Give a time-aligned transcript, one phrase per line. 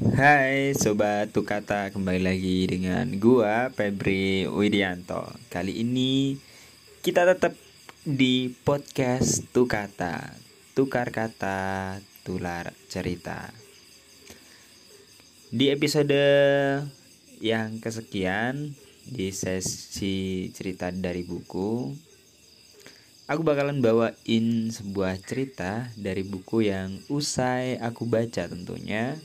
[0.00, 5.28] Hai Sobat Tukata kembali lagi dengan gua Febri Widianto.
[5.52, 6.40] Kali ini
[7.04, 7.52] kita tetap
[8.08, 10.32] di podcast Tukata
[10.72, 13.52] Tukar kata, tular cerita.
[15.52, 16.16] Di episode
[17.44, 18.72] yang kesekian
[19.04, 21.92] Di sesi cerita dari buku
[23.28, 29.20] Aku bakalan bawain sebuah cerita dari buku yang usai aku baca tentunya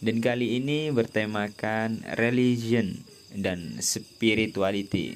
[0.00, 3.04] dan kali ini bertemakan religion
[3.36, 5.12] dan spirituality,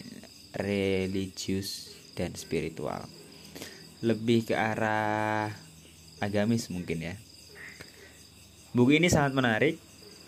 [0.61, 3.09] religius dan spiritual.
[4.05, 5.49] Lebih ke arah
[6.21, 7.15] agamis mungkin ya.
[8.77, 9.77] Buku ini sangat menarik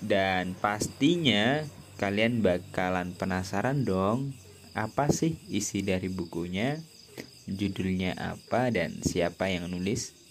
[0.01, 1.61] dan pastinya
[2.01, 4.33] kalian bakalan penasaran dong
[4.73, 6.81] apa sih isi dari bukunya,
[7.45, 10.26] judulnya apa dan siapa yang nulis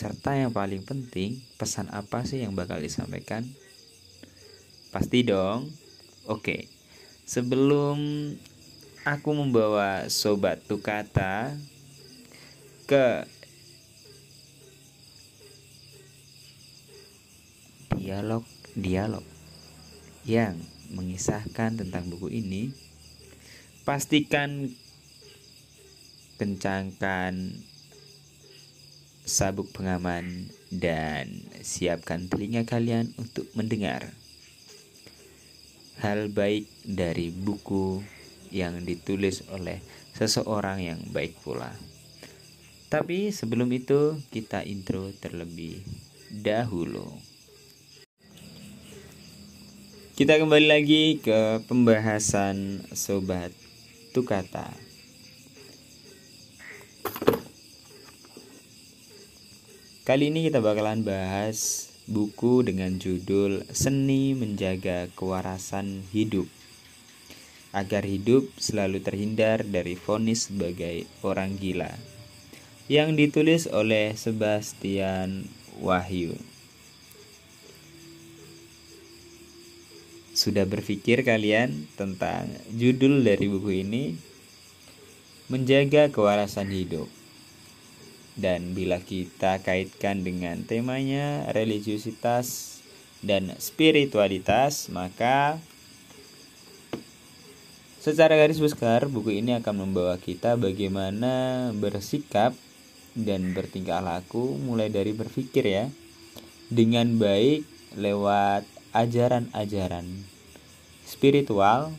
[0.00, 3.44] serta yang paling penting, pesan apa sih yang bakal disampaikan?
[4.88, 5.68] Pasti dong.
[6.24, 6.72] Oke.
[7.28, 8.00] Sebelum
[9.04, 11.52] aku membawa sobat Tukata
[12.88, 13.28] ke
[18.00, 19.22] dialog-dialog
[20.24, 20.56] yang
[20.96, 22.72] mengisahkan tentang buku ini,
[23.84, 24.72] pastikan
[26.40, 27.52] kencangkan
[29.30, 34.10] sabuk pengaman, dan siapkan telinga kalian untuk mendengar
[36.02, 38.02] hal baik dari buku
[38.50, 39.78] yang ditulis oleh
[40.18, 41.70] seseorang yang baik pula.
[42.90, 45.78] Tapi sebelum itu, kita intro terlebih
[46.34, 47.06] dahulu.
[50.18, 53.54] Kita kembali lagi ke pembahasan sobat
[54.10, 54.89] Tukata.
[60.00, 66.48] Kali ini kita bakalan bahas buku dengan judul Seni Menjaga Kewarasan Hidup
[67.76, 71.92] agar hidup selalu terhindar dari vonis sebagai orang gila
[72.88, 75.44] yang ditulis oleh Sebastian
[75.84, 76.32] Wahyu.
[80.32, 84.16] Sudah berpikir kalian tentang judul dari buku ini?
[85.52, 87.19] Menjaga kewarasan hidup.
[88.38, 92.78] Dan bila kita kaitkan dengan temanya religiusitas
[93.20, 95.60] dan spiritualitas, maka
[98.00, 102.56] secara garis besar buku ini akan membawa kita bagaimana bersikap
[103.12, 105.84] dan bertingkah laku mulai dari berpikir ya
[106.70, 107.66] dengan baik
[107.98, 108.64] lewat
[108.94, 110.06] ajaran-ajaran
[111.04, 111.90] spiritual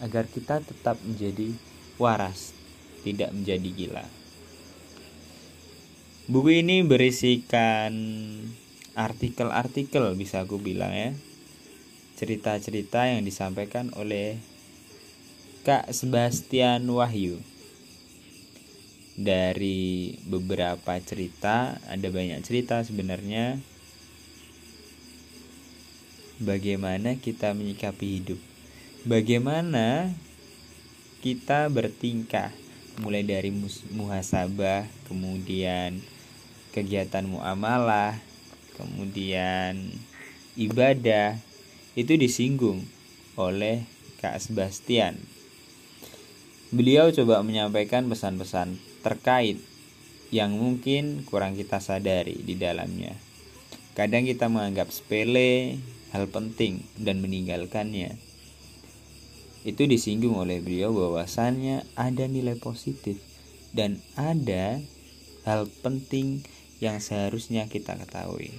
[0.00, 1.52] agar kita tetap menjadi
[2.00, 2.56] waras,
[3.04, 4.06] tidak menjadi gila.
[6.26, 7.94] Buku ini berisikan
[8.98, 11.14] artikel-artikel bisa aku bilang ya.
[12.18, 14.42] Cerita-cerita yang disampaikan oleh
[15.62, 17.38] Kak Sebastian Wahyu.
[19.14, 23.62] Dari beberapa cerita, ada banyak cerita sebenarnya.
[26.42, 28.42] Bagaimana kita menyikapi hidup?
[29.06, 30.10] Bagaimana
[31.22, 32.50] kita bertingkah
[32.98, 33.54] mulai dari
[33.94, 36.02] muhasabah, kemudian
[36.76, 38.20] kegiatan muamalah,
[38.76, 39.96] kemudian
[40.60, 41.40] ibadah
[41.96, 42.84] itu disinggung
[43.40, 43.88] oleh
[44.20, 45.16] Kak Sebastian.
[46.68, 49.56] Beliau coba menyampaikan pesan-pesan terkait
[50.28, 53.16] yang mungkin kurang kita sadari di dalamnya.
[53.96, 55.80] Kadang kita menganggap sepele
[56.12, 58.20] hal penting dan meninggalkannya.
[59.64, 63.16] Itu disinggung oleh beliau bahwasannya ada nilai positif
[63.72, 64.84] dan ada
[65.46, 66.42] hal penting
[66.82, 68.52] yang seharusnya kita ketahui.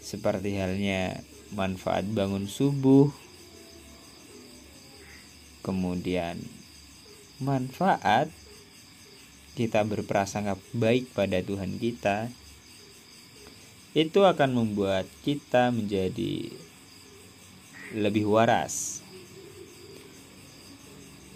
[0.00, 1.20] Seperti halnya
[1.52, 3.12] manfaat bangun subuh,
[5.60, 6.40] kemudian
[7.36, 8.32] manfaat
[9.58, 12.32] kita berprasangka baik pada Tuhan kita,
[13.92, 16.48] itu akan membuat kita menjadi
[17.92, 19.02] lebih waras.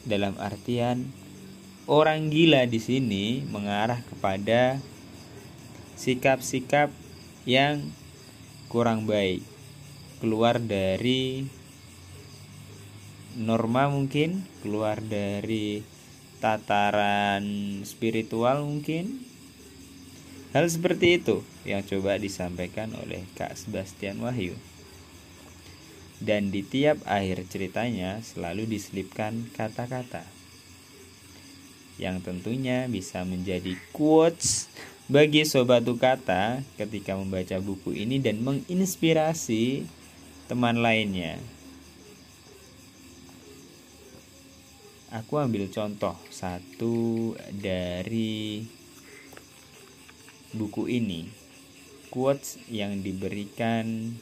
[0.06, 1.10] Dalam artian,
[1.90, 4.78] orang gila di sini mengarah kepada
[5.94, 6.90] sikap-sikap
[7.46, 7.90] yang
[8.68, 9.44] kurang baik.
[10.18, 11.46] Keluar dari
[13.34, 15.82] norma mungkin keluar dari
[16.38, 17.44] tataran
[17.82, 19.26] spiritual mungkin.
[20.54, 24.54] Hal seperti itu yang coba disampaikan oleh Kak Sebastian Wahyu.
[26.22, 30.22] Dan di tiap akhir ceritanya selalu diselipkan kata-kata.
[31.98, 34.70] Yang tentunya bisa menjadi quotes
[35.04, 39.84] bagi sobat kata ketika membaca buku ini dan menginspirasi
[40.48, 41.36] teman lainnya.
[45.12, 48.64] Aku ambil contoh satu dari
[50.56, 51.28] buku ini.
[52.08, 54.16] Quotes yang diberikan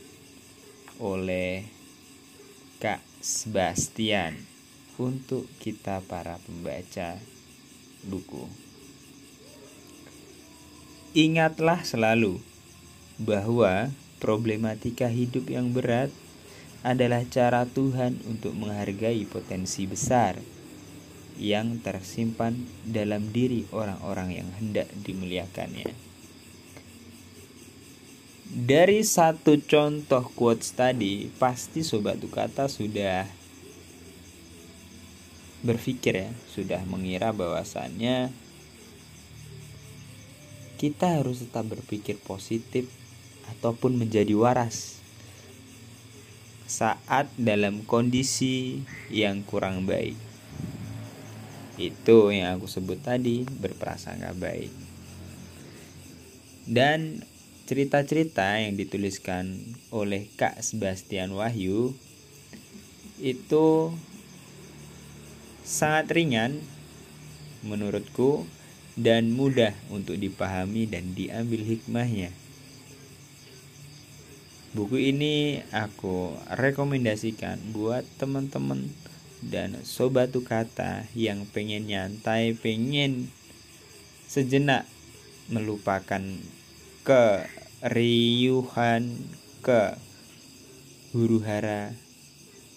[0.98, 1.64] oleh
[2.82, 4.34] Kak Sebastian
[4.98, 7.16] untuk kita para pembaca
[8.02, 8.71] buku.
[11.12, 12.40] Ingatlah selalu
[13.20, 16.08] bahwa problematika hidup yang berat
[16.80, 20.40] adalah cara Tuhan untuk menghargai potensi besar
[21.36, 22.56] yang tersimpan
[22.88, 25.92] dalam diri orang-orang yang hendak dimuliakannya.
[28.52, 33.28] Dari satu contoh quotes tadi, pasti sobat Tukata sudah
[35.60, 38.32] berpikir ya, sudah mengira bahwasannya
[40.82, 42.90] kita harus tetap berpikir positif
[43.54, 44.98] ataupun menjadi waras
[46.66, 50.18] saat dalam kondisi yang kurang baik.
[51.78, 54.74] Itu yang aku sebut tadi, berprasangka baik.
[56.66, 57.22] Dan
[57.70, 59.62] cerita-cerita yang dituliskan
[59.94, 61.94] oleh Kak Sebastian Wahyu
[63.22, 63.94] itu
[65.62, 66.58] sangat ringan
[67.62, 68.42] menurutku
[68.98, 72.32] dan mudah untuk dipahami dan diambil hikmahnya.
[74.72, 78.88] Buku ini aku rekomendasikan buat teman-teman
[79.44, 83.28] dan sobat kata yang pengen nyantai, pengen
[84.24, 84.88] sejenak
[85.52, 86.24] melupakan
[87.04, 89.12] keriuhan,
[89.62, 89.94] ke
[91.14, 91.94] huru hara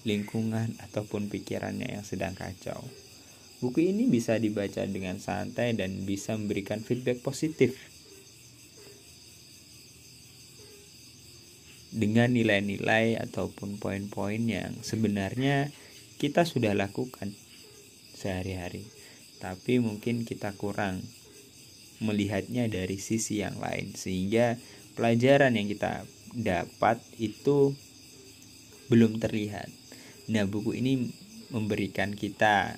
[0.05, 2.85] lingkungan ataupun pikirannya yang sedang kacau.
[3.63, 7.79] Buku ini bisa dibaca dengan santai dan bisa memberikan feedback positif.
[11.95, 15.71] Dengan nilai-nilai ataupun poin-poin yang sebenarnya
[16.19, 17.31] kita sudah lakukan
[18.11, 18.83] sehari-hari,
[19.39, 20.99] tapi mungkin kita kurang
[22.03, 24.59] melihatnya dari sisi yang lain, sehingga
[24.99, 26.03] pelajaran yang kita
[26.35, 27.71] dapat itu
[28.91, 29.71] belum terlihat.
[30.27, 31.07] Nah, buku ini
[31.55, 32.75] memberikan kita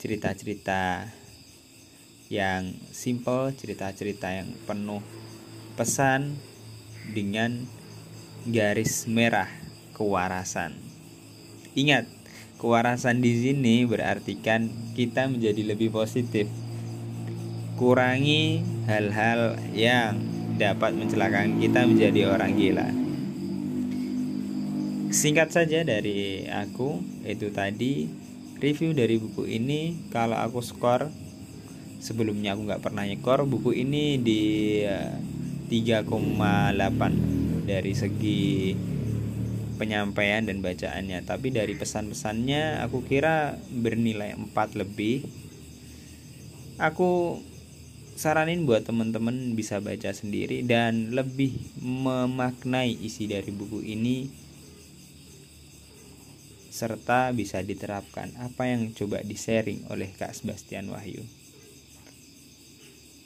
[0.00, 1.12] cerita-cerita
[2.32, 5.04] yang simple, cerita-cerita yang penuh
[5.76, 6.40] pesan
[7.12, 7.68] dengan
[8.48, 9.52] garis merah
[9.92, 10.72] kewarasan.
[11.76, 12.08] Ingat,
[12.56, 16.48] kewarasan di sini berarti kan kita menjadi lebih positif.
[17.76, 20.16] Kurangi hal-hal yang
[20.56, 22.88] dapat mencelakakan kita menjadi orang gila.
[25.12, 28.08] Singkat saja dari aku, itu tadi
[28.60, 31.08] review dari buku ini kalau aku skor
[32.00, 34.42] sebelumnya aku nggak pernah nyekor buku ini di
[35.68, 37.14] 3,8 eh,
[37.68, 38.74] dari segi
[39.80, 41.24] penyampaian dan bacaannya.
[41.24, 45.24] Tapi dari pesan-pesannya aku kira bernilai 4 lebih.
[46.76, 47.40] Aku
[48.20, 54.28] saranin buat teman-teman bisa baca sendiri dan lebih memaknai isi dari buku ini
[56.70, 61.26] serta bisa diterapkan apa yang coba di-sharing oleh Kak Sebastian Wahyu.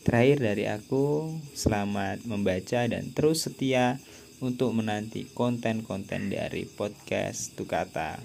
[0.04, 3.96] Terakhir dari aku, selamat membaca dan terus setia
[4.44, 8.20] untuk menanti konten-konten dari podcast Tukata.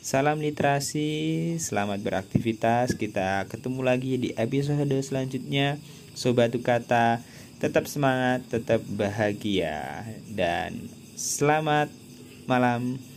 [0.00, 2.94] Salam literasi, selamat beraktivitas.
[2.94, 5.82] Kita ketemu lagi di episode selanjutnya.
[6.14, 7.18] Sobat Tukata,
[7.58, 10.88] tetap semangat, tetap bahagia dan
[11.18, 11.92] selamat
[12.48, 13.09] malam.